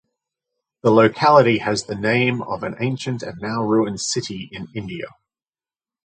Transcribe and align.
The 0.81 0.89
locality 0.89 1.59
has 1.59 1.83
the 1.83 1.93
name 1.93 2.41
of 2.41 2.63
an 2.63 2.75
ancient 2.79 3.21
and 3.21 3.39
now 3.39 3.61
ruined 3.61 4.01
city 4.01 4.49
in 4.51 4.67
India. 4.73 5.05